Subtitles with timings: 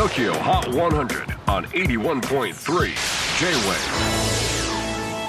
[0.00, 2.54] TOKYO HOT 100 on 81.3 J-WAVE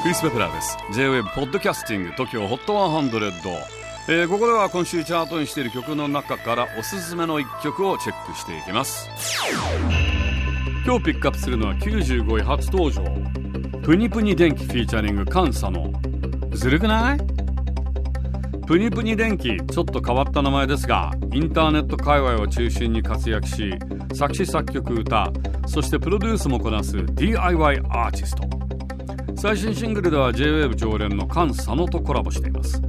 [0.02, 0.78] クリス・ベプラーです。
[0.94, 3.32] J-WAVE ポッドキャスティング TOKYO HOT 100、
[4.08, 9.10] えー、ここでは今週チャートにしている曲の中からおすすめの一曲をチェックしていきます。
[10.86, 13.04] 今日ピックアップするのは95位初登場。
[13.82, 15.92] プニプニ電気フィーチャリングカンサの。
[16.54, 17.31] ずるくない？
[18.72, 23.74] プニプニ電気ちょっと変わった名前ですがインターネット界隈を中心に活躍し
[24.14, 25.30] 作詞作曲歌
[25.68, 28.44] そしてプロデュースもこなす DIY アーティスト。
[29.36, 32.82] 最新シングルでは JWAVE 常連の菅佐野とコラボしています。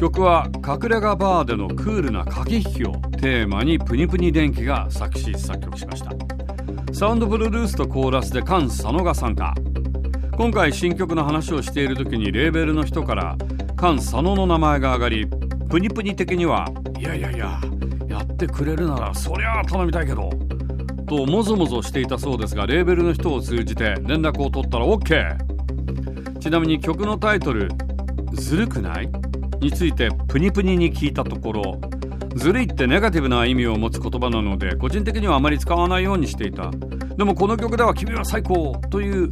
[0.00, 6.12] 曲は隠れ家バーでのクールな駆け引きをテーマにプニプニ電気が作詞作曲しました。
[6.94, 9.52] サウンドプロデュースとコーラスで菅佐野が参加。
[10.38, 13.36] 今回新曲の話をしている時にレーベルの人から
[13.78, 15.26] 菅佐野の名前が上がり
[15.68, 16.66] プニプニ的には
[16.98, 17.60] いやいやいや
[18.08, 20.30] やってくれるならそりゃ頼みたいけど
[21.06, 25.36] ともぞもぞしていたそうですがレーベルの人を通じて連絡を取ったら OK
[26.40, 27.68] ちなみに曲のタイトル
[28.32, 29.10] 「ずるくない?」
[29.60, 31.80] についてプニプニに聞いたところ
[32.34, 36.70] ずるいってネガティブな意味を持つ言葉なので個人的にはあまり使わないようにしていた。
[37.16, 39.28] でもこの曲では君は最高という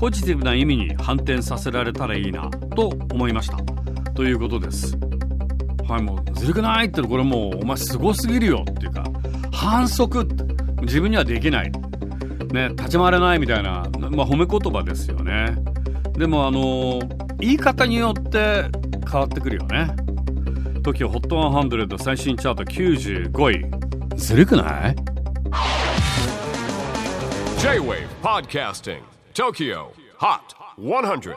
[0.00, 3.79] ポジティブな意味に反転させられたらいいなと思いました。
[4.14, 4.96] ということです。
[5.88, 9.04] はいもうずるくないってこれもうお前すごすぎるよっていうか
[9.52, 10.24] 反則
[10.82, 11.72] 自分にはできない。
[12.52, 15.56] ね立ち回れないみたいな、まあ、褒め言葉ですよね。
[16.12, 17.00] でもあの
[17.38, 18.66] 言い方によって
[19.10, 19.88] 変わってくるよね。
[20.82, 23.80] TOKIOHOT100 最新チャート95位。
[24.16, 24.96] ずるくない
[27.58, 29.00] ？J-WAVE PODCASTING
[29.34, 29.86] TOKYO
[30.18, 31.36] HOT 100